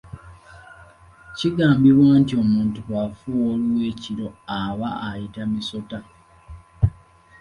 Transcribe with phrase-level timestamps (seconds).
[1.37, 4.27] Kigambibwa nti omuntu bw'afuuwa oluwa ekiro
[4.61, 5.99] aba ayita misota.